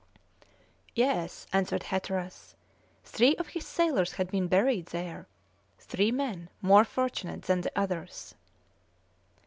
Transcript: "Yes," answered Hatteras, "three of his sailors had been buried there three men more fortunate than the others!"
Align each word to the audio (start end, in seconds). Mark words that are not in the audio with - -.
"Yes," 0.95 1.45
answered 1.53 1.83
Hatteras, 1.83 2.55
"three 3.03 3.35
of 3.35 3.49
his 3.49 3.67
sailors 3.67 4.13
had 4.13 4.31
been 4.31 4.47
buried 4.47 4.87
there 4.87 5.27
three 5.77 6.11
men 6.11 6.49
more 6.59 6.83
fortunate 6.85 7.43
than 7.43 7.61
the 7.61 7.71
others!" 7.79 8.33